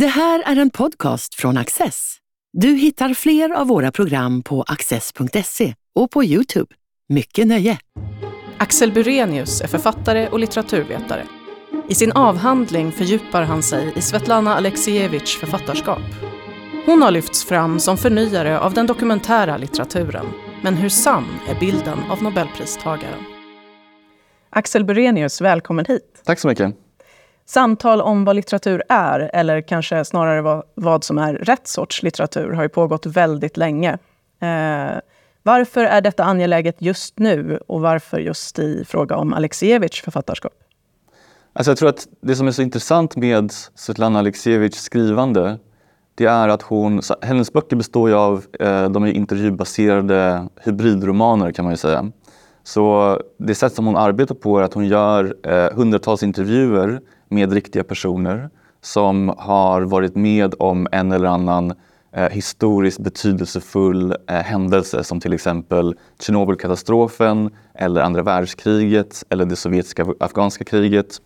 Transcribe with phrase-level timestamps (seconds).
[0.00, 2.16] Det här är en podcast från Access.
[2.52, 6.74] Du hittar fler av våra program på access.se och på Youtube.
[7.08, 7.78] Mycket nöje!
[8.58, 11.26] Axel Burenius är författare och litteraturvetare.
[11.88, 16.02] I sin avhandling fördjupar han sig i Svetlana Aleksijevitjs författarskap.
[16.86, 20.26] Hon har lyfts fram som förnyare av den dokumentära litteraturen.
[20.62, 23.24] Men hur sann är bilden av Nobelpristagaren?
[24.50, 26.22] Axel Burenius, välkommen hit.
[26.24, 26.85] Tack så mycket.
[27.46, 32.52] Samtal om vad litteratur är, eller kanske snarare vad, vad som är rätt sorts litteratur,
[32.52, 33.98] har ju pågått väldigt länge.
[34.40, 34.98] Eh,
[35.42, 40.52] varför är detta angeläget just nu och varför just i fråga om Aleksijevitjs författarskap?
[41.52, 45.58] Alltså jag tror att det som är så intressant med Svetlana Aleksijevitjs skrivande
[46.14, 51.64] det är att hon, hennes böcker består ju av, eh, de är intervjubaserade hybridromaner kan
[51.64, 52.12] man ju säga.
[52.64, 57.52] Så det sätt som hon arbetar på är att hon gör eh, hundratals intervjuer med
[57.52, 61.72] riktiga personer som har varit med om en eller annan
[62.12, 70.06] eh, historiskt betydelsefull eh, händelse som till exempel Tjernobylkatastrofen eller andra världskriget eller det sovjetiska
[70.20, 71.20] afghanska kriget.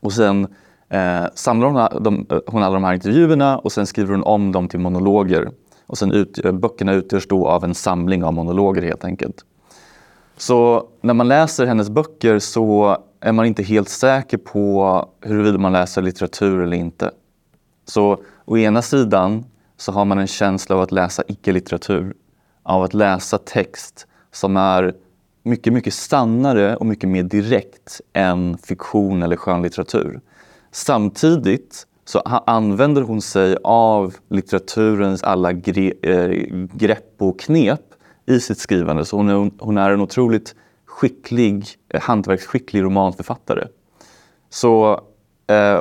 [0.00, 0.46] Och sen
[0.88, 4.52] eh, samlar hon, de, eh, hon alla de här intervjuerna och sen skriver hon om
[4.52, 5.50] dem till monologer.
[5.86, 9.44] Och sen ut, eh, böckerna utgörs då av en samling av monologer helt enkelt.
[10.36, 15.72] Så när man läser hennes böcker så är man inte helt säker på huruvida man
[15.72, 17.10] läser litteratur eller inte.
[17.84, 19.44] Så å ena sidan
[19.76, 22.14] så har man en känsla av att läsa icke-litteratur.
[22.62, 24.94] Av att läsa text som är
[25.42, 30.20] mycket, mycket sannare och mycket mer direkt än fiktion eller skönlitteratur.
[30.72, 36.28] Samtidigt så använder hon sig av litteraturens alla gre äh,
[36.72, 37.80] grepp och knep
[38.26, 39.04] i sitt skrivande.
[39.04, 40.54] Så hon är, hon är en otroligt
[41.00, 43.68] skicklig, eh, hantverksskicklig romanförfattare.
[44.48, 45.00] Så
[45.46, 45.80] eh,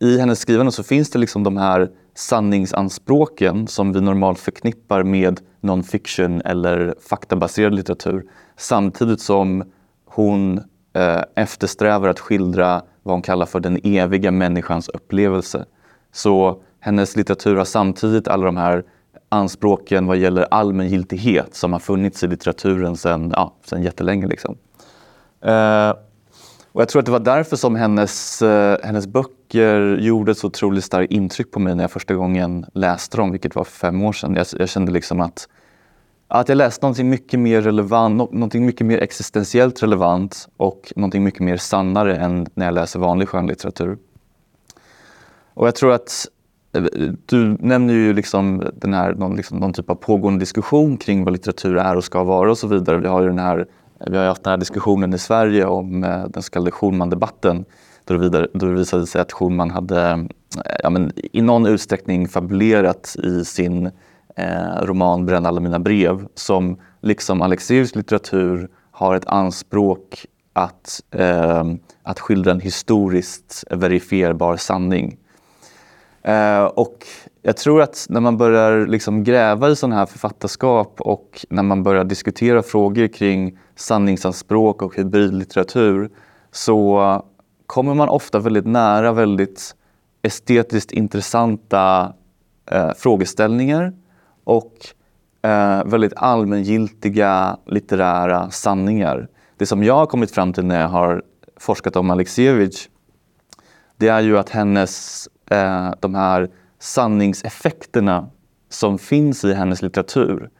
[0.00, 5.40] i hennes skrivande så finns det liksom de här sanningsanspråken som vi normalt förknippar med
[5.60, 8.24] non-fiction eller faktabaserad litteratur.
[8.56, 9.64] Samtidigt som
[10.04, 10.58] hon
[10.94, 15.64] eh, eftersträvar att skildra vad hon kallar för den eviga människans upplevelse.
[16.12, 18.84] Så hennes litteratur har samtidigt alla de här
[19.28, 24.26] anspråken vad gäller allmängiltighet som har funnits i litteraturen sedan ja, sen jättelänge.
[24.26, 24.56] Liksom.
[25.40, 25.92] Eh,
[26.72, 30.46] och jag tror att det var därför som hennes, eh, hennes böcker gjorde ett så
[30.46, 34.02] otroligt starkt intryck på mig när jag första gången läste dem, vilket var för fem
[34.02, 34.34] år sedan.
[34.34, 35.48] Jag, jag kände liksom att,
[36.28, 41.40] att jag läste någonting mycket mer relevant, någonting mycket mer existentiellt relevant och någonting mycket
[41.40, 43.98] mer sannare än när jag läser vanlig skönlitteratur.
[45.54, 46.26] Och jag tror att
[47.26, 51.32] du nämner ju liksom den här, någon, liksom, någon typ av pågående diskussion kring vad
[51.32, 52.98] litteratur är och ska vara och så vidare.
[52.98, 53.66] Vi har ju den här,
[54.06, 57.64] vi har haft den här diskussionen i Sverige om eh, den så kallade Schulman-debatten.
[58.04, 62.28] Då, det då det visade sig att Schulman hade eh, ja, men, i någon utsträckning
[62.28, 63.90] fabulerat i sin
[64.36, 71.64] eh, roman Bränn alla mina brev som liksom Alexejevs litteratur har ett anspråk att, eh,
[72.02, 75.16] att skildra en historiskt verifierbar sanning.
[76.26, 77.06] Eh, och
[77.42, 81.82] jag tror att när man börjar liksom gräva i sådana här författarskap och när man
[81.82, 86.10] börjar diskutera frågor kring sanningsanspråk och hybridlitteratur
[86.52, 87.22] så
[87.66, 89.74] kommer man ofta väldigt nära väldigt
[90.22, 92.12] estetiskt intressanta
[92.70, 93.92] eh, frågeställningar
[94.44, 94.72] och
[95.42, 99.28] eh, väldigt allmängiltiga litterära sanningar.
[99.56, 101.22] Det som jag har kommit fram till när jag har
[101.60, 102.88] forskat om Alexievich
[103.96, 106.48] det är ju att hennes eh, de här
[106.78, 108.28] sanningseffekterna
[108.68, 110.50] som finns i hennes litteratur,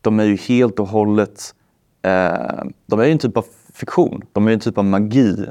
[0.00, 1.54] de är ju helt och hållet,
[2.02, 5.46] eh, de är ju en typ av fiktion, de är en typ av magi.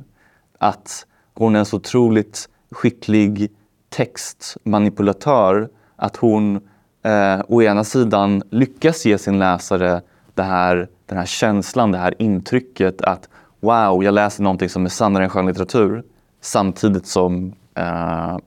[0.58, 3.52] Att hon är en så otroligt skicklig
[3.90, 6.56] textmanipulatör att hon
[7.04, 10.02] eh, å ena sidan lyckas ge sin läsare
[10.34, 14.90] det här, den här känslan, det här intrycket att wow, jag läser någonting som är
[14.90, 16.04] sannare än skönlitteratur
[16.42, 18.38] samtidigt som eh,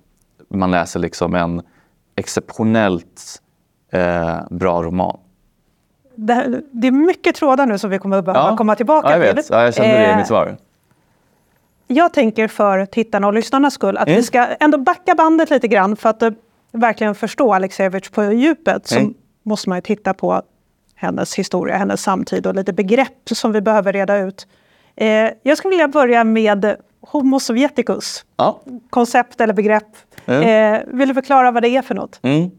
[0.55, 1.63] man läser liksom en
[2.17, 3.43] exceptionellt
[3.93, 5.19] eh, bra roman.
[6.15, 8.57] Det, det, är mycket trådar nu som vi kommer att behöva ja.
[8.57, 9.51] komma tillbaka ja, jag vet.
[9.51, 10.57] Ja, jag kände det i eh, mitt svar.
[11.87, 14.17] Jag tänker för tittarna och lyssnarnas skull att mm.
[14.17, 16.31] vi ska ändå backa bandet lite grann för att uh,
[16.73, 18.87] verkligen förstå Aleksejevitj på djupet.
[18.87, 19.15] Så mm.
[19.43, 20.43] måste man ju titta på
[20.95, 24.47] hennes historia, hennes samtid och lite begrepp som vi behöver reda ut.
[24.97, 28.25] Eh, jag skulle vilja börja med Homo sovjeticus.
[28.37, 28.61] Ja.
[28.91, 29.89] Koncept eller begrepp.
[30.27, 30.75] Mm.
[30.75, 32.21] Eh, vill du förklara vad det är för något?
[32.23, 32.51] Mm.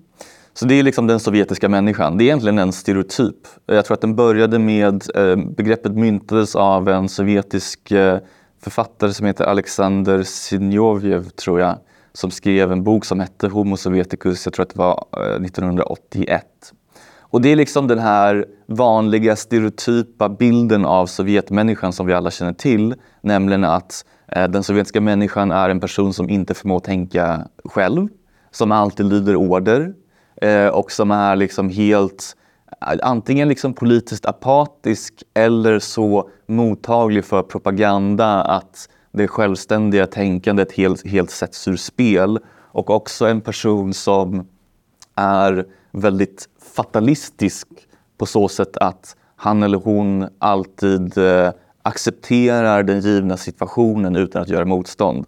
[0.54, 2.18] Så det är liksom den sovjetiska människan.
[2.18, 3.36] Det är egentligen en stereotyp.
[3.66, 8.20] Jag tror att den började med, eh, begreppet myntades av en sovjetisk eh,
[8.64, 11.78] författare som heter Alexander Sinjovjev, tror jag.
[12.14, 15.06] som skrev en bok som hette Homo Sovjeticus, jag tror att det var
[15.46, 16.44] 1981.
[17.36, 22.54] Och det är liksom den här vanliga stereotypa bilden av Sovjetmänniskan som vi alla känner
[22.54, 27.48] till, nämligen att eh, Eh, den sovjetiska människan är en person som inte förmår tänka
[27.66, 28.08] själv,
[28.52, 29.94] som alltid lyder order
[30.42, 32.36] eh, och som är liksom helt
[32.82, 41.08] eh, antingen liksom politiskt apatisk eller så mottaglig för propaganda att det självständiga tänkandet helt,
[41.08, 42.40] helt sätts ur spel.
[42.56, 44.48] Och också en person som
[45.16, 47.68] är väldigt fatalistisk
[48.18, 51.52] på så sätt att han eller hon alltid eh,
[51.86, 55.26] accepterar den givna situationen utan att göra motstånd.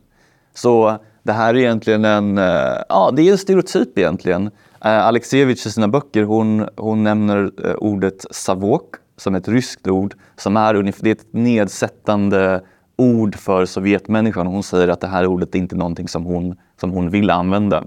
[0.53, 4.51] Så det här är egentligen en, eh, ja, det är en stereotyp egentligen.
[4.81, 10.57] Eh, i sina böcker hon, hon nämner eh, ordet savok som ett ryskt ord som
[10.57, 12.61] är, det är ett nedsättande
[12.95, 14.47] ord för Sovjetmänniskan.
[14.47, 17.83] Hon säger att det här ordet är inte någonting som hon, som hon vill använda.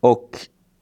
[0.00, 0.38] Och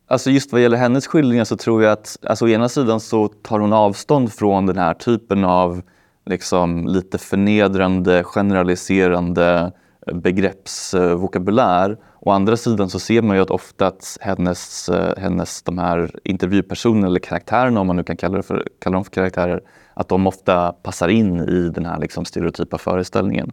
[0.09, 3.29] alltså just vad gäller hennes skildringar så tror jag att alltså, å ena sidan så
[3.29, 5.83] tar hon avstånd från den här typen av
[6.27, 9.73] liksom, lite förnedrande, generaliserande
[10.13, 11.97] begreppsvokabulär.
[12.21, 17.07] Å andra sidan så ser man ju att ofta att hennes, hennes de här intervjupersonerna
[17.07, 19.61] eller karaktärerna, om man nu kan kalla, för, kalla dem för karaktärer,
[19.95, 23.53] att de ofta passar in i den här liksom stereotypa föreställningen.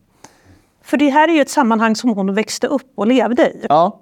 [0.81, 3.65] För det här är ju ett sammanhang som hon växte upp och levde i.
[3.69, 3.99] Ja.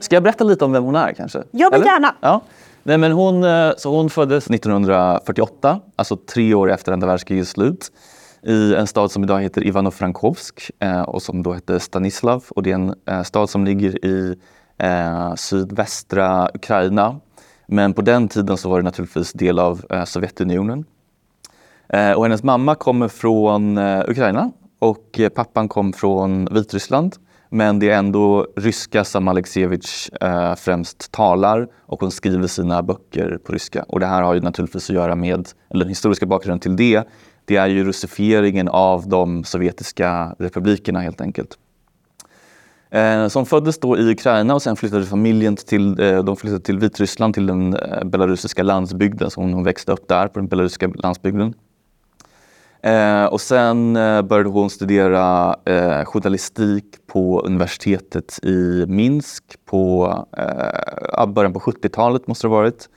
[0.00, 1.42] Ska jag berätta lite om vem hon är kanske?
[1.50, 2.14] Ja, men gärna.
[2.20, 2.40] Ja.
[2.84, 7.92] Nej, men hon, eh, så hon föddes 1948, alltså tre år efter andra världskrigets slut
[8.46, 12.44] i en stad som idag heter Ivano-Frankovsk eh, och som då hette Stanislav.
[12.48, 14.36] Och det är en eh, stad som ligger i
[14.78, 17.20] eh, sydvästra Ukraina.
[17.66, 20.84] Men på den tiden så var det naturligtvis del av eh, Sovjetunionen.
[21.88, 27.16] Eh, och hennes mamma kommer från eh, Ukraina och pappan kom från Vitryssland.
[27.54, 33.38] Men det är ändå ryska som Alexievich eh, främst talar och hon skriver sina böcker
[33.44, 33.82] på ryska.
[33.88, 37.08] Och det här har ju naturligtvis att göra med, eller den historiska bakgrunden till det,
[37.44, 41.58] det är ju russifieringen av de sovjetiska republikerna helt enkelt.
[42.90, 46.78] Eh, som föddes då i Ukraina och sen flyttade familjen till, eh, de flyttade till
[46.78, 49.30] Vitryssland, till den eh, belarusiska landsbygden.
[49.30, 51.54] Så hon växte upp där på den belarusiska landsbygden.
[52.82, 61.26] Eh, och sen eh, började hon studera eh, journalistik på universitetet i Minsk på eh,
[61.26, 62.88] början på 70-talet måste det ha varit.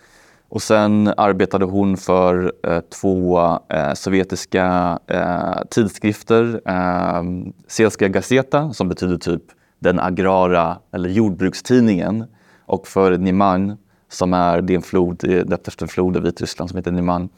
[0.49, 3.39] Och sen arbetade hon för eh, två
[3.69, 6.61] eh, sovjetiska eh, tidskrifter.
[6.65, 7.23] Eh,
[7.67, 9.43] Selska Gazeta, som betyder typ
[9.79, 12.25] den agrara eller jordbrukstidningen.
[12.65, 13.77] Och för Niman,
[14.09, 15.17] som är, det är en flod,
[15.47, 17.29] döpt efter en flod i Vitryssland som heter Niman.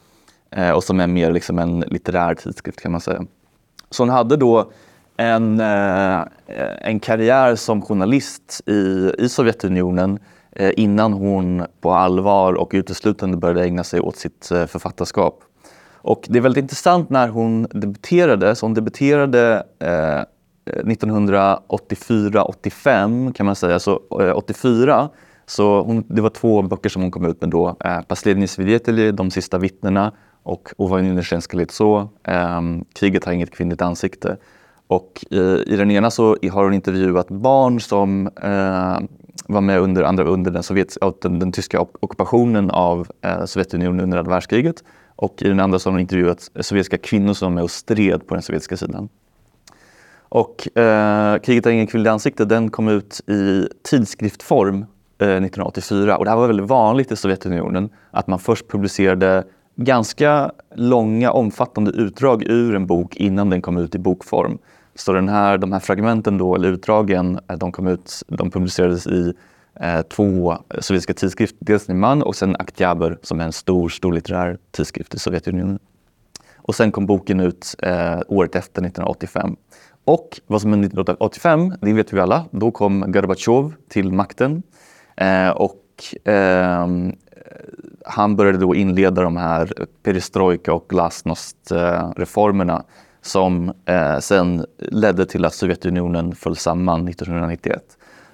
[0.50, 3.24] Eh, och som är mer liksom en litterär tidskrift kan man säga.
[3.90, 4.72] Så hon hade då
[5.16, 6.24] en, eh,
[6.80, 10.18] en karriär som journalist i, i Sovjetunionen
[10.56, 15.40] Eh, innan hon på allvar och uteslutande började ägna sig åt sitt eh, författarskap.
[15.94, 18.54] Och det är väldigt intressant när hon debuterade.
[18.54, 20.22] Så hon debuterade eh,
[20.84, 23.78] 1984-85 kan man säga.
[23.78, 25.08] Så eh, 84
[25.46, 27.76] så hon, det var två böcker som hon kom ut med då.
[27.84, 30.12] Eh, Последний свидетели, De sista vittnena
[30.47, 32.61] och Ovanjune Sjenska så, eh,
[32.93, 34.37] Kriget har inget kvinnligt ansikte.
[34.87, 38.97] Och i, i den ena så har hon intervjuat barn som eh,
[39.47, 44.17] var med under, andra, under den, Sovjet, den, den tyska ockupationen av eh, Sovjetunionen under
[44.17, 44.83] andra världskriget.
[45.15, 48.27] Och i den andra så har hon intervjuat sovjetiska kvinnor som var med och stred
[48.27, 49.09] på den sovjetiska sidan.
[50.29, 54.77] Och eh, Kriget har ingen kvinnligt ansikte, den kom ut i tidskriftform
[55.17, 56.17] eh, 1984.
[56.17, 59.43] Och det här var väldigt vanligt i Sovjetunionen, att man först publicerade
[59.77, 64.57] ganska långa, omfattande utdrag ur en bok innan den kom ut i bokform.
[64.95, 69.07] Så den här, de här fragmenten, då, eller utdragen, eh, de, kom ut, de publicerades
[69.07, 69.33] i
[69.79, 71.57] eh, två sovjetiska tidskrifter.
[71.59, 75.79] Dels Niman och sen Aktjaber som är en stor, stor litterär tidskrift i Sovjetunionen.
[76.55, 79.55] Och sen kom boken ut eh, året efter, 1985.
[80.05, 84.63] Och vad som hände 1985, det vet vi alla, då kom Gorbatjov till makten.
[85.17, 85.83] Eh, och
[86.27, 86.87] eh,
[88.09, 89.73] han började då inleda de här
[90.03, 92.83] perestrojka och glasnost-reformerna
[93.21, 97.83] som eh, sen ledde till att Sovjetunionen föll samman 1991.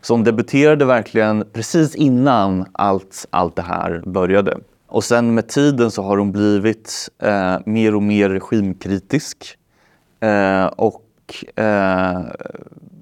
[0.01, 4.57] Så hon debuterade verkligen precis innan allt, allt det här började.
[4.87, 9.57] Och sen med tiden så har hon blivit eh, mer och mer regimkritisk.
[10.19, 11.03] Eh, och
[11.55, 12.21] eh,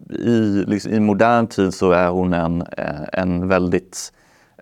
[0.10, 4.14] i, liksom, i, modern tid så är hon en, eh, en väldigt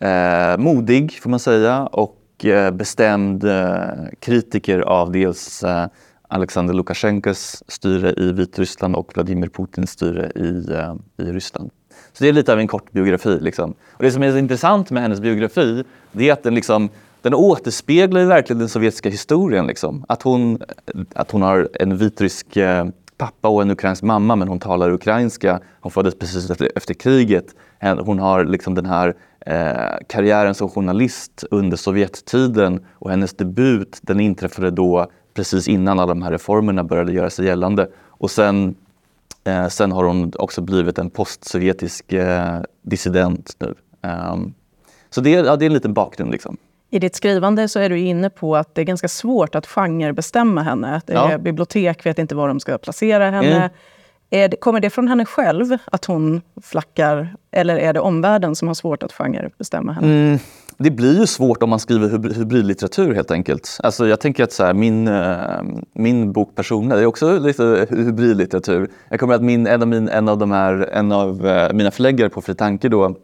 [0.02, 3.80] eh, modig, får man säga, och eh, bestämd eh,
[4.20, 5.88] kritiker av dels eh,
[6.28, 10.96] Alexander Lukasjenkos styre i Vitryssland och Vladimir Putins styre i, eh,
[11.28, 11.72] i Ryssland.
[12.14, 13.38] Så det är lite av en kort biografi.
[13.42, 13.74] Liksom.
[13.92, 16.90] Och det som är så intressant med hennes biografi, det är att den, liksom,
[17.22, 19.68] den återspeglar verkligen den sovjetiska historien.
[19.68, 20.06] Liksom.
[20.08, 20.62] Att, hon,
[21.14, 22.58] att hon har en vitrysk
[23.18, 25.60] pappa och en ukrainsk mamma, men hon talar ukrainska.
[25.80, 27.46] Hon föddes precis efter, efter kriget.
[27.82, 29.16] Hon har liksom den här
[29.50, 36.14] eh, karriären som journalist under Sovjettiden och hennes debut den inträffade då precis innan alla
[36.14, 37.90] de här reformerna började göra sig gällande.
[38.08, 38.76] Och sen,
[39.44, 43.76] eh, sen har hon också blivit en postsovjetisk eh, dissident nu.
[44.10, 44.54] Um,
[45.10, 46.32] så det, ja, det är en liten bakgrund.
[46.32, 46.58] Liksom.
[46.90, 50.64] I ditt skrivande så är du inne på att det är ganska svårt att genrebestämma
[50.64, 51.02] henne.
[51.06, 51.38] Det ja.
[51.38, 53.56] Bibliotek vet inte var de ska placera henne.
[53.56, 53.70] Mm.
[54.30, 57.36] Det, kommer det från henne själv, att hon flackar?
[57.52, 60.08] Eller är det omvärlden som har svårt att genrebestämma henne?
[60.08, 60.40] Mm,
[60.78, 63.78] det blir ju svårt om man skriver hybridlitteratur helt enkelt.
[63.84, 65.62] Alltså jag tänker att så här, min, äh,
[65.94, 68.90] min bok Persona är också lite hybridlitteratur.
[69.10, 71.92] Jag kommer att min, en, av min, en av, de här, en av äh, mina
[71.92, 73.16] förläggare på Fri Tanke då,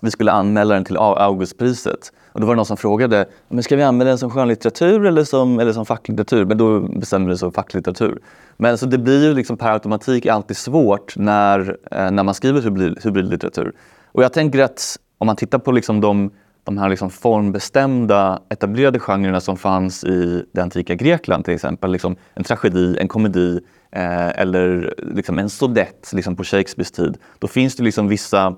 [0.00, 2.12] vi skulle anmäla den till Augustpriset.
[2.32, 5.24] Och då var det någon som frågade, men ska vi använda den som skönlitteratur eller
[5.24, 6.44] som, eller som facklitteratur?
[6.44, 8.18] Men då bestämde vi det som facklitteratur.
[8.56, 12.62] Men så det blir ju liksom per automatik alltid svårt när, eh, när man skriver
[12.62, 13.72] hybrid, hybridlitteratur.
[14.12, 16.30] Och jag tänker att om man tittar på liksom de,
[16.64, 22.16] de här liksom formbestämda etablerade genrerna som fanns i det antika Grekland till exempel, liksom
[22.34, 23.60] en tragedi, en komedi
[23.92, 27.16] eh, eller liksom en sodett liksom på Shakespeares tid.
[27.38, 28.54] Då finns det liksom vissa,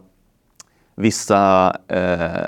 [0.97, 2.47] vissa eh,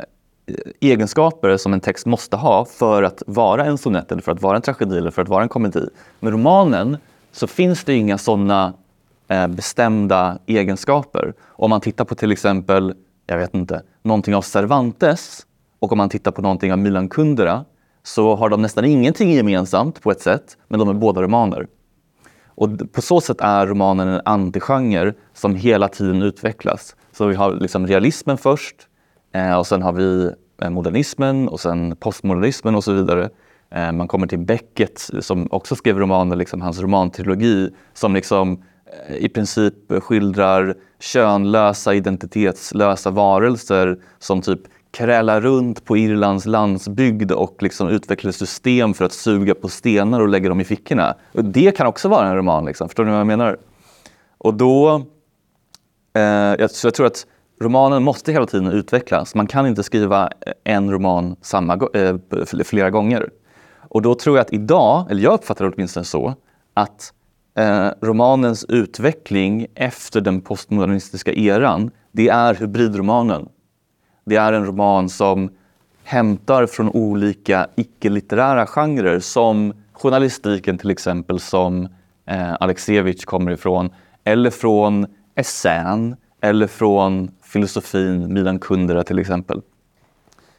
[0.80, 4.56] egenskaper som en text måste ha för att vara en sonett, eller för att vara
[4.56, 5.88] en tragedi eller för att vara en komedi.
[6.20, 6.96] Med romanen
[7.32, 8.74] så finns det inga sådana
[9.28, 11.34] eh, bestämda egenskaper.
[11.42, 12.94] Om man tittar på till exempel,
[13.26, 15.46] jag vet inte, någonting av Cervantes
[15.78, 17.64] och om man tittar på någonting av Milan Kundera
[18.02, 21.66] så har de nästan ingenting gemensamt på ett sätt, men de är båda romaner.
[22.54, 26.96] Och på så sätt är romanen en antigenre som hela tiden utvecklas.
[27.12, 28.88] Så vi har liksom realismen först
[29.32, 30.30] eh, och sen har vi
[30.62, 33.30] eh, modernismen och sen postmodernismen och så vidare.
[33.70, 38.62] Eh, man kommer till Beckett som också skrev romaner, liksom hans romantrilogi som liksom
[39.08, 44.60] eh, i princip skildrar könlösa, identitetslösa varelser som typ
[44.92, 50.28] krälar runt på Irlands landsbygd och liksom utvecklar system för att suga på stenar och
[50.28, 51.14] lägga dem i fickorna.
[51.32, 52.88] Och det kan också vara en roman, liksom.
[52.88, 53.56] förstår ni vad jag menar?
[54.38, 55.06] Och då...
[56.14, 56.22] Eh,
[56.58, 57.26] jag, så jag tror att
[57.62, 59.34] romanen måste hela tiden utvecklas.
[59.34, 62.16] Man kan inte skriva eh, en roman samma, eh,
[62.64, 63.30] flera gånger.
[63.88, 66.34] Och då tror jag att idag, eller jag uppfattar det åtminstone så,
[66.74, 67.12] att
[67.58, 73.48] eh, romanens utveckling efter den postmodernistiska eran, det är hybridromanen.
[74.24, 75.50] Det är en roman som
[76.04, 81.88] hämtar från olika icke-litterära genrer som journalistiken till exempel som
[82.26, 83.90] eh, Alexievich kommer ifrån,
[84.24, 89.61] eller från essän, eller från filosofin, Milan Kundera till exempel.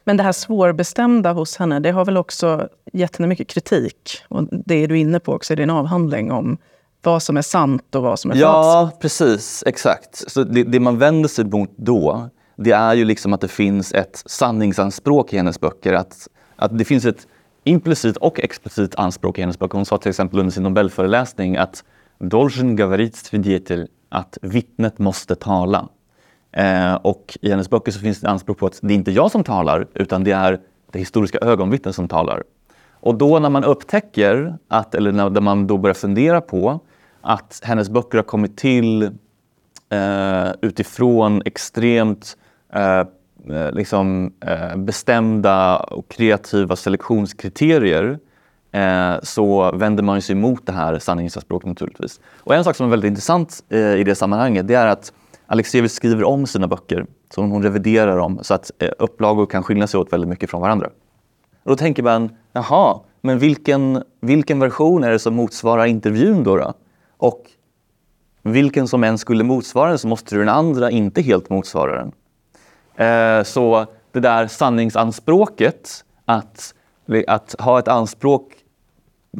[0.03, 4.21] Men det här svårbestämda hos henne, det har väl också gett henne mycket kritik?
[4.27, 6.57] Och det är du inne på också i din avhandling om
[7.03, 8.95] vad som är sant och vad som är ja, falskt.
[8.95, 9.63] Ja, precis.
[9.65, 10.31] Exakt.
[10.31, 13.93] Så det, det, man vänder sig mot då, det är ju liksom att det finns
[13.93, 15.93] ett sanningsanspråk i hennes böcker.
[15.93, 17.27] Att, att det finns ett
[17.63, 19.75] implicit och explicit anspråk i hennes böcker.
[19.75, 21.83] Hon sa till exempel under sin Nobelföreläsning att
[22.19, 25.88] Dolzhin говорит свидетель, att vittnet måste tala.
[26.52, 29.30] Eh, och i hennes böcker så finns det anspråk på att det är inte jag
[29.30, 32.42] som talar, utan det är det historiska ögonvittnet som talar.
[32.90, 36.80] Och då när man upptäcker, att, eller när man då börjar fundera på
[37.20, 39.02] att hennes böcker har kommit till
[39.88, 42.36] eh, utifrån extremt
[42.72, 43.04] eh,
[43.72, 48.18] liksom, eh, bestämda och kreativa selektionskriterier
[48.74, 52.20] eh, så vänder man sig emot det här sanningsanspråket naturligtvis.
[52.38, 55.12] Och en sak som är väldigt intressant eh, i det sammanhanget det är att
[55.46, 59.86] Alexievich skriver om sina böcker, så hon reviderar dem så att eh, upplagor kan skilja
[59.86, 60.86] sig åt väldigt mycket från varandra.
[61.62, 66.56] Och då tänker man, jaha, men vilken, vilken version är det som motsvarar intervjun då?
[66.56, 66.72] då?
[67.16, 67.50] Och
[68.42, 72.12] vilken som än skulle motsvara den så måste den andra inte helt motsvara den.
[73.06, 76.74] Eh, så det där sanningsanspråket, att,
[77.26, 78.63] att ha ett anspråk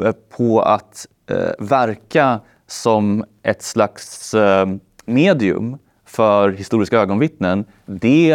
[0.02, 4.66] Eh, på att eh, verka som ett slags eh,
[5.06, 8.30] medium för historiska ögonvittnen, det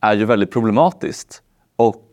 [0.00, 1.42] är ju väldigt problematiskt.
[1.76, 2.04] Och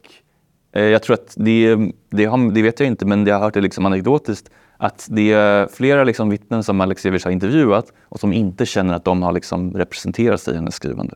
[0.71, 1.77] eh, jag tror att det,
[2.09, 5.31] det, har, det, vet jag inte, men jag har hört det liksom anekdotiskt, att det
[5.33, 9.31] är flera liksom vittnen som Alexievich har intervjuat och som inte känner att de har
[9.31, 11.15] liksom representerat sig i hennes skrivande.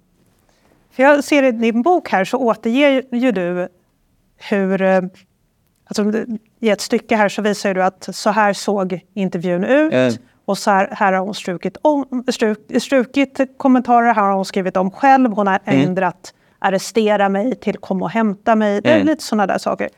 [0.91, 3.67] För jag ser i din bok här så återger ju du
[4.37, 4.81] hur...
[4.81, 5.01] Eh,
[5.85, 6.25] Alltså,
[6.59, 9.93] I ett stycke här så visar du att så här såg intervjun ut.
[9.93, 10.13] Mm.
[10.45, 14.77] Och så här, här har hon strukit, om, struk, strukit kommentarer, här har hon skrivit
[14.77, 15.87] om själv, hon har mm.
[15.87, 18.81] ändrat arrestera mig till kom och hämta mig.
[18.81, 19.07] Det är mm.
[19.07, 19.89] lite sådana där saker.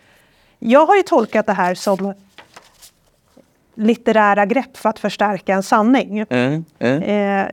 [0.60, 2.14] Jag har ju tolkat det här som
[3.76, 6.26] litterära grepp för att förstärka en sanning.
[6.30, 6.66] Mm.
[6.80, 7.04] Mm.
[7.04, 7.52] Eh,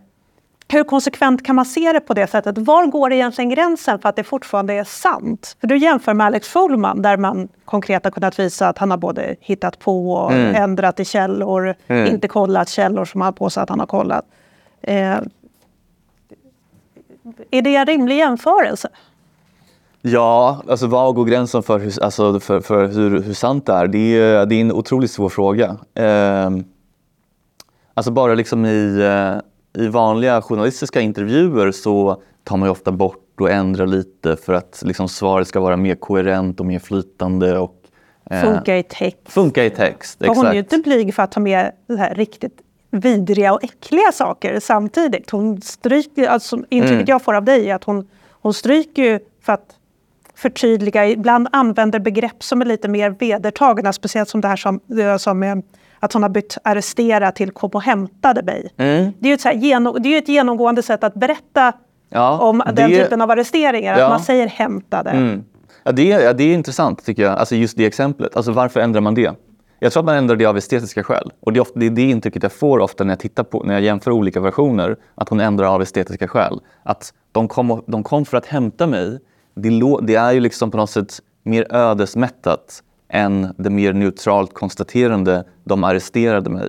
[0.68, 2.58] hur konsekvent kan man se det på det sättet?
[2.58, 5.56] Var går egentligen gränsen för att det fortfarande är sant?
[5.60, 8.98] För du jämför med Alex Schulman där man konkret har kunnat visa att han har
[8.98, 10.54] både hittat på och mm.
[10.54, 12.06] ändrat i källor, mm.
[12.06, 14.24] inte kollat källor som han påstår att han har kollat.
[14.82, 15.18] Eh,
[17.50, 18.88] är det en rimlig jämförelse?
[20.02, 23.86] Ja, alltså var går gränsen för hur, alltså för, för hur, hur sant det är?
[23.86, 25.76] Det är, det är en otroligt svår fråga.
[25.94, 26.50] Eh,
[27.94, 29.40] alltså bara liksom i, eh,
[29.74, 34.82] i vanliga journalistiska intervjuer så tar man ju ofta bort och ändrar lite för att
[34.84, 37.58] liksom svaret ska vara mer koherent och mer flytande.
[37.58, 37.76] Och,
[38.30, 39.32] eh, funka i text.
[39.32, 40.36] Funka i text, exakt.
[40.36, 44.60] Hon är ju inte blyg för att ta med här riktigt vidriga och äckliga saker
[44.60, 45.30] samtidigt.
[45.30, 47.04] Hon stryker, alltså intrycket mm.
[47.06, 49.76] jag får av dig är att hon, hon stryker för att
[50.34, 54.80] förtydliga, ibland använder begrepp som är lite mer vedertagna, speciellt som det här som,
[55.18, 55.62] som
[56.04, 58.70] att hon har bytt arrestera till kom och hämtade mig.
[58.76, 59.12] Mm.
[59.18, 61.72] Det är ju ett, så här, genom, det är ett genomgående sätt att berätta
[62.08, 64.04] ja, om det, den typen av arresteringar, ja.
[64.04, 65.10] att man säger hämtade.
[65.10, 65.44] Mm.
[65.84, 68.36] Ja, det, är, ja, det är intressant tycker jag, alltså just det exemplet.
[68.36, 69.32] Alltså varför ändrar man det?
[69.78, 71.32] Jag tror att man ändrar det av estetiska skäl.
[71.40, 73.62] Och det är, ofta, det är det intrycket jag får ofta när jag tittar på,
[73.62, 76.60] när jag jämför olika versioner, att hon ändrar av estetiska skäl.
[76.82, 79.18] Att de kom, de kom för att hämta mig,
[79.54, 79.70] det,
[80.02, 82.82] det är ju liksom på något sätt mer ödesmättat
[83.14, 86.68] än det mer neutralt konstaterande de arresterade mig.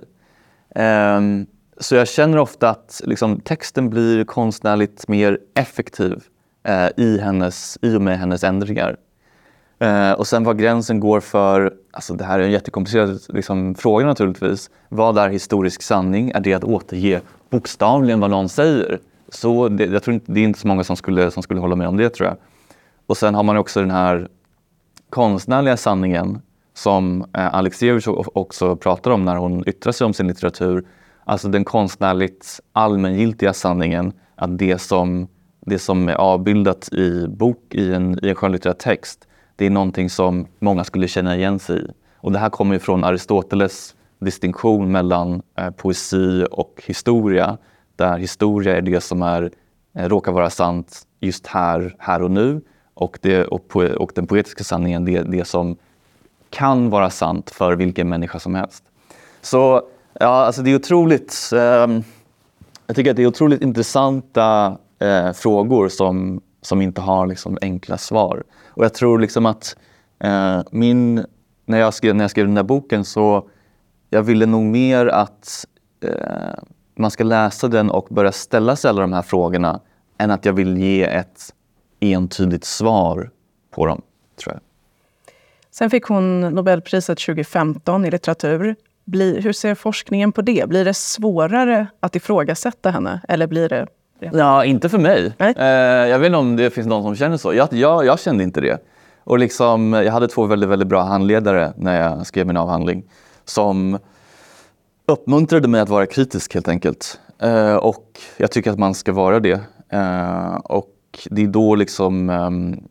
[1.16, 1.46] Um,
[1.78, 6.24] så jag känner ofta att liksom, texten blir konstnärligt mer effektiv
[6.70, 8.96] uh, i, hennes, i och med hennes ändringar.
[9.84, 14.06] Uh, och sen var gränsen går för, alltså det här är en jättekomplicerad liksom, fråga
[14.06, 14.70] naturligtvis.
[14.90, 16.32] Vad är historisk sanning?
[16.32, 19.00] Är det att återge bokstavligen vad någon säger?
[19.30, 21.75] Så det, jag tror inte, det är inte så många som skulle, som skulle hålla
[21.75, 22.38] med om det tror jag.
[23.08, 24.28] Och sen har man också den här
[25.09, 26.41] konstnärliga sanningen
[26.74, 30.85] som eh, Alexievich också pratar om när hon yttrar sig om sin litteratur.
[31.24, 35.27] Alltså den konstnärligt allmängiltiga sanningen att det som,
[35.65, 40.09] det som är avbildat i bok i en, i en skönlitterär text, det är någonting
[40.09, 41.87] som många skulle känna igen sig i.
[42.18, 47.57] Och det här kommer ju från Aristoteles distinktion mellan eh, poesi och historia,
[47.96, 49.51] där historia är det som är,
[49.96, 52.61] eh, råkar vara sant just här, här och nu
[52.96, 55.77] och, det, och, och den poetiska sanningen, det, det som
[56.50, 58.84] kan vara sant för vilken människa som helst.
[59.42, 59.81] Så
[60.20, 62.00] ja, alltså det är otroligt, eh,
[62.88, 67.98] jag tycker att det är otroligt intressanta eh, frågor som, som inte har liksom, enkla
[67.98, 68.44] svar.
[68.68, 69.75] Och jag tror liksom att
[70.20, 71.25] eh, min,
[71.66, 73.50] när, jag skrev, när jag skrev den där boken så
[74.10, 75.66] jag ville nog mer att
[76.01, 76.64] eh,
[76.96, 79.79] man ska läsa den och börja ställa sig alla de här frågorna
[80.18, 81.53] än att jag vill ge ett
[82.13, 83.29] entydigt svar
[83.72, 84.01] på dem,
[84.44, 84.61] tror jag.
[85.72, 88.75] Sen fick hon Nobelpriset 2015 i litteratur.
[89.05, 90.70] Blir, hur ser forskningen på det?
[90.70, 93.22] Blir det svårare att ifrågasätta henne?
[93.27, 93.87] Eller blir det...
[94.20, 95.33] Ja, inte för mig.
[95.39, 95.65] Eh,
[96.09, 97.53] jag vet inte om det finns någon som känner så.
[97.53, 98.77] Jag, jag, jag kände inte det.
[99.24, 103.03] Och liksom, jag hade två väldigt, väldigt bra handledare när jag skrev min avhandling
[103.46, 104.00] som
[105.07, 107.20] uppmuntrade mig att vara kritisk helt enkelt.
[107.39, 109.59] Eh, och jag tycker att man ska vara det.
[109.89, 110.55] Eh,
[111.16, 112.84] och det är då liksom um,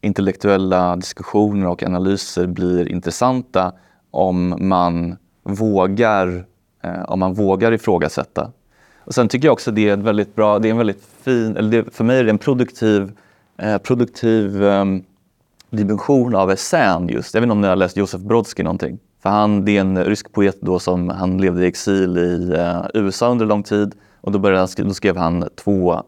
[0.00, 3.72] intellektuella diskussioner och analyser blir intressanta
[4.10, 6.28] om man vågar,
[6.84, 8.50] uh, om man vågar ifrågasätta.
[8.98, 11.56] Och sen tycker jag också det är en väldigt bra, det är en väldigt fin,
[11.56, 13.12] eller det, för mig är det en produktiv,
[13.62, 15.04] uh, produktiv um,
[15.70, 17.34] dimension av essän just.
[17.34, 18.98] Jag vet inte om ni har läst Josef Brodsky någonting?
[19.22, 22.86] För han, det är en rysk poet då som han levde i exil i uh,
[22.94, 26.02] USA under lång tid och då, började han, då skrev han två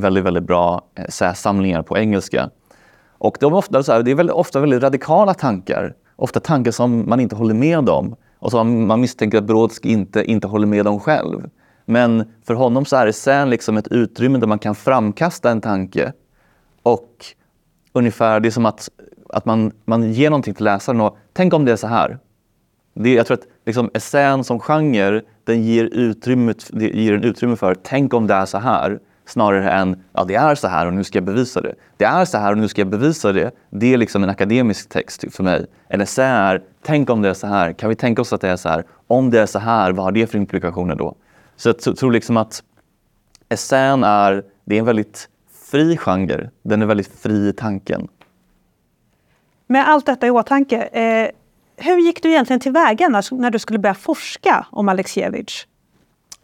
[0.00, 2.50] väldigt, väldigt bra eh, essäsamlingar på engelska.
[3.18, 5.94] Och de är ofta, så här, det är väldigt, ofta väldigt radikala tankar.
[6.16, 10.24] Ofta tankar som man inte håller med om och som man misstänker att Brodsk inte,
[10.24, 11.50] inte håller med om själv.
[11.84, 16.12] Men för honom så är essän liksom ett utrymme där man kan framkasta en tanke.
[16.82, 17.26] Och
[17.92, 18.88] ungefär, det är som att,
[19.28, 22.18] att man, man ger någonting till läsaren och tänk om det är så här.
[22.94, 27.74] Det, jag tror att liksom, essän som genre, den ger, utrymmet, ger en utrymme för
[27.82, 31.04] tänk om det är så här snarare än ja, det är så här och nu
[31.04, 31.74] ska jag bevisa det.
[31.96, 33.50] Det är så här och nu ska jag bevisa det.
[33.70, 35.66] Det är liksom en akademisk text för mig.
[35.88, 37.72] En essä är, tänk om det är så här.
[37.72, 38.84] Kan vi tänka oss att det är så här?
[39.06, 41.14] Om det är så här, vad har det för implikationer då?
[41.56, 42.62] Så jag tror liksom att
[43.48, 45.28] essän är, det är en väldigt
[45.70, 46.50] fri genre.
[46.62, 48.08] Den är väldigt fri i tanken.
[49.66, 51.30] Med allt detta i åtanke, eh,
[51.76, 55.66] hur gick du egentligen tillväga när, när du skulle börja forska om Alexievich?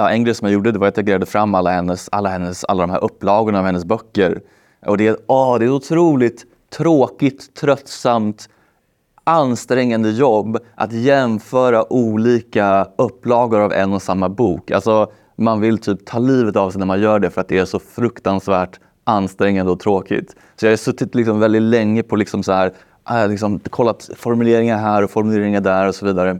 [0.01, 2.29] Ja, en grej som jag gjorde det var att jag grävde fram alla hennes, alla
[2.29, 4.41] hennes, alla de här upplagorna av hennes böcker.
[4.87, 6.45] Och det, åh, det är otroligt
[6.77, 8.49] tråkigt, tröttsamt,
[9.25, 14.71] ansträngande jobb att jämföra olika upplagor av en och samma bok.
[14.71, 17.59] Alltså, man vill typ ta livet av sig när man gör det för att det
[17.59, 20.37] är så fruktansvärt ansträngande och tråkigt.
[20.57, 22.73] Så jag har suttit liksom väldigt länge på liksom så här,
[23.11, 26.39] äh, liksom, kollat formuleringar här och formuleringar där och så vidare.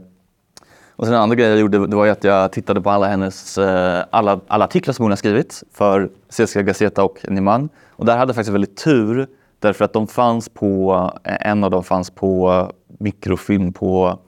[1.01, 3.57] Och sen en andra grej jag gjorde det var att jag tittade på alla hennes
[3.57, 7.69] eh, alla, alla artiklar som hon har skrivit för Svenska Gazeta och Niman.
[7.89, 9.27] Och där hade jag faktiskt väldigt tur
[9.59, 14.19] därför att de fanns på, eh, en av dem fanns på eh, mikrofilm på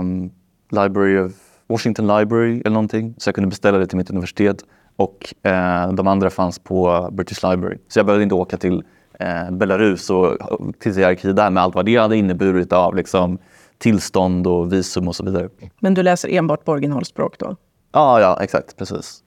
[0.00, 0.30] um,
[0.70, 1.32] Library of
[1.66, 3.14] Washington Library eller någonting.
[3.18, 4.64] Så jag kunde beställa det till mitt universitet.
[4.96, 7.78] Och eh, de andra fanns på British Library.
[7.88, 8.84] Så jag behövde inte åka till
[9.20, 10.38] eh, Belarus och
[10.78, 13.38] till i arkiv där med allt vad det hade inneburit av liksom,
[13.78, 15.48] tillstånd och visum och så vidare.
[15.80, 17.56] Men du läser enbart på originalspråk då?
[17.92, 18.76] Ja, ja exakt.
[18.76, 19.22] Precis.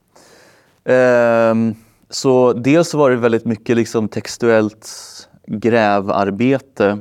[0.83, 1.75] Um,
[2.09, 4.89] så dels var det väldigt mycket liksom textuellt
[5.47, 6.97] grävarbete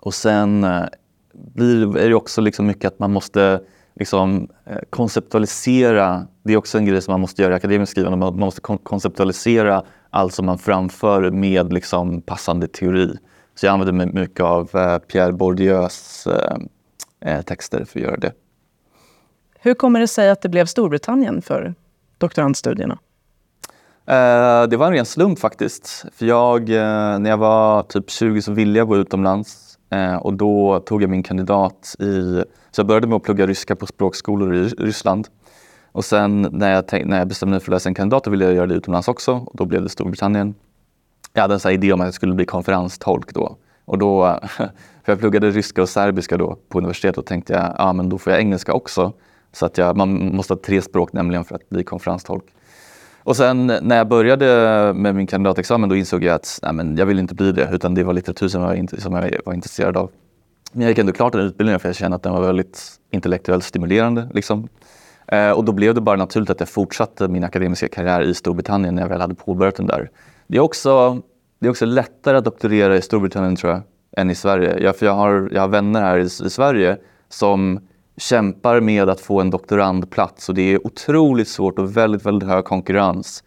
[0.00, 0.84] och sen eh,
[1.32, 3.60] blir det också liksom mycket att man måste
[3.94, 6.26] liksom, eh, konceptualisera.
[6.42, 8.18] Det är också en grej som man måste göra i akademiskt skrivande.
[8.18, 13.16] Man måste konceptualisera allt som man framför med liksom, passande teori.
[13.58, 16.26] Så jag använder mig mycket av eh, Pierre Bourdieus
[17.20, 18.32] eh, texter för att göra det.
[19.60, 21.74] Hur kommer det sig att det blev Storbritannien för
[22.18, 22.98] doktorandstudierna?
[24.70, 26.04] det var en ren slump faktiskt.
[26.12, 29.78] För jag, när jag var typ 20 så ville jag gå utomlands
[30.20, 33.86] och då tog jag min kandidat i så jag började med att plugga ryska på
[33.86, 35.28] språkskolor i Ryssland.
[35.92, 38.44] Och sen när jag, när jag bestämde mig för att läsa en kandidat då ville
[38.44, 39.32] jag göra det utomlands också.
[39.32, 40.54] Och då blev det Storbritannien.
[41.38, 43.56] Jag hade en sån idé om att jag skulle bli konferenstolk då.
[43.84, 44.40] Och då,
[45.04, 48.18] för jag pluggade ryska och serbiska då på universitetet och tänkte jag, ja men då
[48.18, 49.12] får jag engelska också.
[49.52, 52.44] Så att jag, man måste ha tre språk nämligen för att bli konferenstolk.
[53.22, 54.46] Och sen när jag började
[54.94, 57.94] med min kandidatexamen då insåg jag att nej, men jag vill inte bli det utan
[57.94, 60.10] det var litteratur som jag, som jag var intresserad av.
[60.72, 63.64] Men jag gick ändå klart den utbildningen för jag kände att den var väldigt intellektuellt
[63.64, 64.28] stimulerande.
[64.34, 64.68] Liksom.
[65.26, 68.94] Eh, och då blev det bara naturligt att jag fortsatte min akademiska karriär i Storbritannien
[68.94, 70.10] när jag väl hade påbörjat den där.
[70.50, 71.22] Det är också,
[71.58, 73.82] det är också lättare att doktorera i Storbritannien tror jag,
[74.16, 74.78] än i Sverige.
[74.78, 76.96] Jag, för jag, har, jag har vänner här i, i Sverige
[77.28, 77.80] som
[78.16, 82.64] kämpar med att få en doktorandplats och det är otroligt svårt och väldigt, väldigt hög
[82.64, 83.44] konkurrens.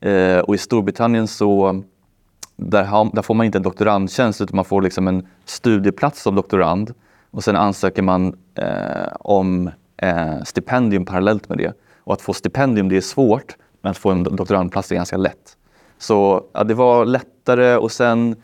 [0.00, 1.82] Eh, och i Storbritannien så
[2.56, 6.34] där, har, där, får man inte en doktorandtjänst utan man får liksom en studieplats som
[6.34, 6.94] doktorand
[7.30, 11.72] och sen ansöker man eh, om eh, stipendium parallellt med det.
[11.98, 15.53] Och att få stipendium det är svårt men att få en doktorandplats är ganska lätt.
[16.04, 18.36] Så ja, det var lättare och sen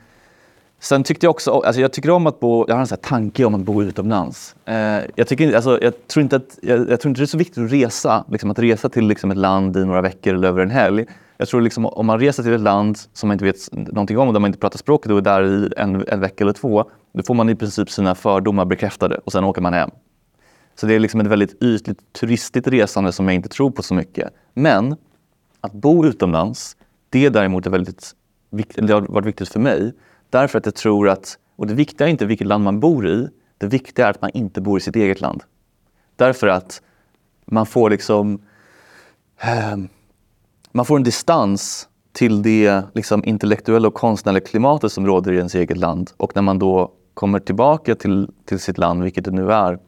[0.82, 3.44] Sen tyckte jag också, alltså jag tycker om att bo, jag har en sån tanke
[3.44, 4.56] om att bo utomlands.
[4.64, 7.38] Eh, jag, tycker, alltså, jag, tror inte att, jag, jag, tror inte det är så
[7.38, 10.62] viktigt att resa, liksom att resa till liksom ett land i några veckor eller över
[10.62, 11.06] en helg.
[11.36, 14.28] Jag tror liksom, om man reser till ett land som man inte vet någonting om
[14.28, 16.84] och där man inte pratar språket och är där i en, en vecka eller två,
[17.12, 19.90] då får man i princip sina fördomar bekräftade och sen åker man hem.
[20.74, 23.94] Så det är liksom ett väldigt ytligt turistigt resande som jag inte tror på så
[23.94, 24.30] mycket.
[24.54, 24.96] Men
[25.60, 26.76] att bo utomlands,
[27.10, 28.14] det däremot är väldigt
[28.74, 29.92] det har varit viktigt för mig.
[30.30, 33.28] Därför att jag tror att, och det viktiga är inte vilket land man bor i,
[33.58, 35.42] det viktiga är att man inte bor i sitt eget land.
[36.16, 36.82] Därför att
[37.44, 38.42] man får liksom
[39.40, 39.76] eh,
[40.72, 45.54] man får en distans till det liksom, intellektuella och konstnärliga klimatet som råder i ens
[45.54, 46.10] eget land.
[46.16, 49.78] Och när man då kommer tillbaka till, till sitt land, vilket det nu är,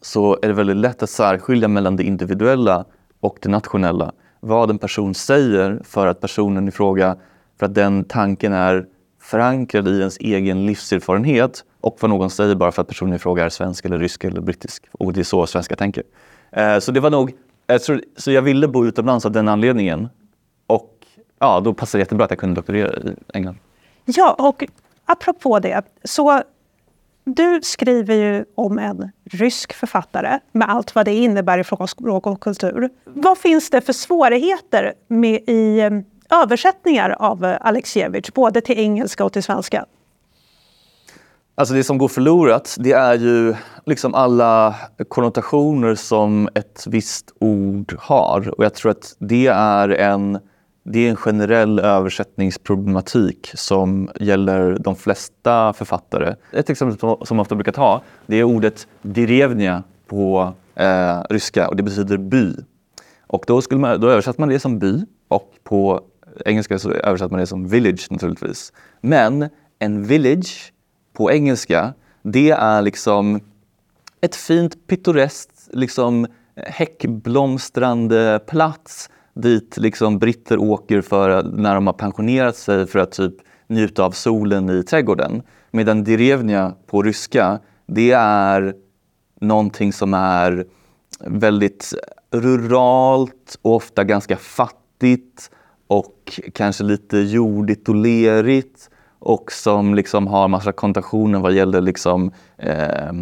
[0.00, 2.84] så är det väldigt lätt att särskilja mellan det individuella
[3.20, 4.12] och det nationella.
[4.46, 7.16] Vad en person säger för att personen i fråga,
[7.58, 8.86] för att den tanken är
[9.20, 13.44] förankrad i ens egen livserfarenhet och vad någon säger bara för att personen i fråga
[13.44, 14.84] är svensk eller rysk eller brittisk.
[14.92, 16.02] Och det är så svenskar tänker.
[16.50, 17.32] Eh, så det var nog
[17.66, 17.80] jag
[18.16, 20.08] så jag ville bo utomlands av den anledningen.
[20.66, 20.90] Och
[21.38, 23.56] ja, då passade det jättebra att jag kunde doktorera i England.
[24.04, 24.64] Ja, och
[25.04, 25.82] apropå det.
[26.04, 26.42] Så
[27.24, 31.88] du skriver ju om en rysk författare med allt vad det innebär i fråga om
[31.88, 32.90] språk och kultur.
[33.04, 39.32] Vad finns det för svårigheter med i ehm, översättningar av Alexievich, både till engelska och
[39.32, 39.84] till svenska?
[41.56, 43.54] Alltså det som går förlorat, det är ju
[43.86, 44.74] liksom alla
[45.08, 48.54] konnotationer som ett visst ord har.
[48.58, 50.38] Och jag tror att det är en,
[50.84, 56.34] det är en generell översättningsproblematik som gäller de flesta författare.
[56.52, 61.76] Ett exempel som man ofta brukar ta, det är ordet direvnia på eh, ryska och
[61.76, 62.52] det betyder by.
[63.26, 66.00] Och då, skulle man, då översätter man det som by och på
[66.44, 68.72] engelska så översätter man det som village naturligtvis.
[69.00, 70.72] Men en village
[71.12, 73.40] på engelska, det är liksom
[74.20, 82.56] ett fint pittoreskt liksom, häckblomstrande plats dit liksom britter åker för när de har pensionerat
[82.56, 83.34] sig för att typ
[83.66, 85.42] njuta av solen i trädgården.
[85.70, 88.74] Medan Derevnia på ryska, det är
[89.40, 90.66] någonting som är
[91.20, 91.94] väldigt
[92.30, 95.50] ruralt och ofta ganska fattigt
[95.86, 102.32] och kanske lite jordigt och lerigt och som liksom har massa kontationer vad gäller liksom,
[102.58, 103.12] eh,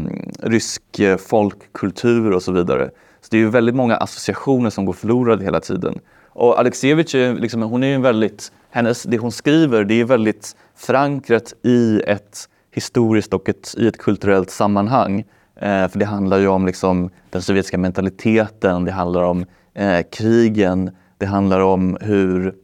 [0.40, 2.90] rysk folkkultur och så vidare.
[3.22, 5.98] Så det är ju väldigt många associationer som går förlorade hela tiden.
[6.28, 10.56] Och Alexievich, är, liksom, hon är ju väldigt, hennes, det hon skriver det är väldigt
[10.76, 15.24] förankrat i ett historiskt och ett, i ett kulturellt sammanhang.
[15.56, 20.90] Eh, för det handlar ju om liksom, den sovjetiska mentaliteten, det handlar om eh, krigen,
[21.18, 22.54] det handlar om hur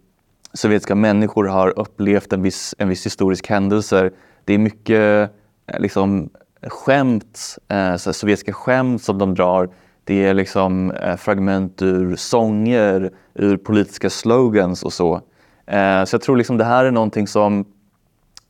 [0.53, 4.11] sovjetiska människor har upplevt en viss, en viss historisk händelse.
[4.45, 5.31] Det är mycket
[5.67, 6.31] eh, liksom,
[6.67, 9.69] skämt, eh, sovjetiska skämt som de drar.
[10.09, 15.15] Det är liksom eh, fragment ur sånger, ur politiska slogans och så.
[15.67, 17.65] Eh, så jag tror liksom det här är någonting som,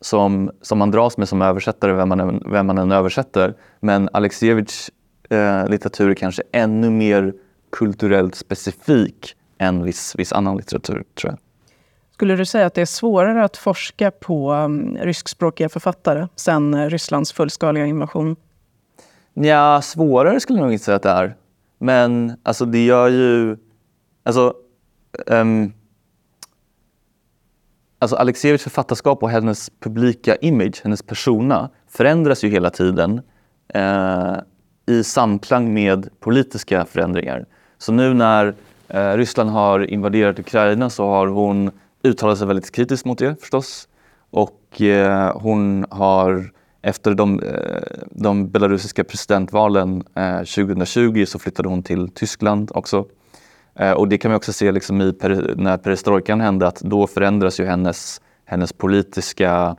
[0.01, 3.53] som, som man dras med som översättare, vem man än, vem man än översätter.
[3.79, 4.89] Men Alexievich
[5.29, 7.33] eh, litteratur är kanske ännu mer
[7.71, 11.39] kulturellt specifik än viss, viss annan litteratur, tror jag.
[12.13, 17.33] Skulle du säga att det är svårare att forska på um, ryskspråkiga författare sen Rysslands
[17.33, 18.35] fullskaliga invasion?
[19.33, 21.35] Ja, svårare skulle jag nog inte säga att det är.
[21.79, 23.57] Men alltså det gör ju...
[24.23, 24.53] Alltså,
[25.25, 25.73] um,
[27.99, 33.21] alltså Alexievich författarskap och hennes publika image, hennes persona, förändras ju hela tiden
[33.73, 34.35] eh,
[34.85, 37.45] i samklang med politiska förändringar.
[37.77, 38.55] Så nu när
[38.87, 41.71] eh, Ryssland har invaderat Ukraina så har hon
[42.03, 43.87] uttalat sig väldigt kritiskt mot det förstås.
[44.29, 51.83] Och eh, hon har efter de, eh, de belarusiska presidentvalen eh, 2020 så flyttade hon
[51.83, 53.05] till Tyskland också.
[53.75, 55.13] Eh, och det kan man också se liksom i
[55.55, 59.75] när perestrojkan hände att då förändras ju hennes, hennes politiska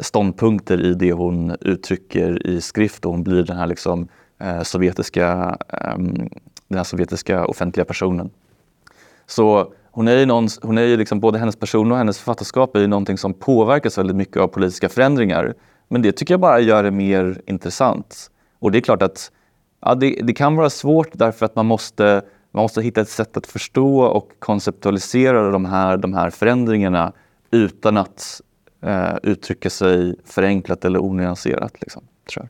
[0.00, 4.08] ståndpunkter i det hon uttrycker i skrift och hon blir den här, liksom,
[4.62, 6.28] sovjetiska, ehm,
[6.68, 8.30] den här sovjetiska offentliga personen.
[9.26, 12.76] Så hon är ju, någon, hon är ju liksom, både hennes person och hennes författarskap
[12.76, 15.54] är ju någonting som påverkas väldigt mycket av politiska förändringar.
[15.88, 18.30] Men det tycker jag bara gör det mer intressant.
[18.58, 19.30] Och det är klart att
[19.80, 23.36] ja, det, det, kan vara svårt därför att man måste, man måste hitta ett sätt
[23.36, 27.12] att förstå och konceptualisera de här, de här förändringarna
[27.50, 28.40] utan att
[28.82, 31.80] eh, uttrycka sig förenklat eller onyanserat.
[31.80, 32.48] Liksom, tror jag.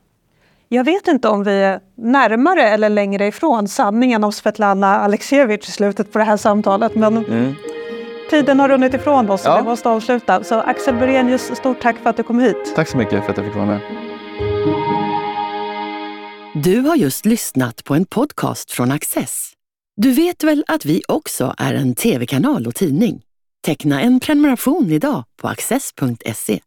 [0.71, 5.71] Jag vet inte om vi är närmare eller längre ifrån sanningen om Svetlana Alexievich i
[5.71, 6.95] slutet på det här samtalet.
[6.95, 7.55] Men mm.
[8.29, 9.57] Tiden har runnit ifrån oss och ja.
[9.57, 10.43] vi måste avsluta.
[10.43, 12.73] Så Axel Burenius, stort tack för att du kom hit.
[12.75, 13.79] Tack så mycket för att jag fick vara med.
[16.53, 19.53] Du har just lyssnat på en podcast från Access.
[19.95, 23.21] Du vet väl att vi också är en tv-kanal och tidning?
[23.65, 26.59] Teckna en prenumeration idag på access.se.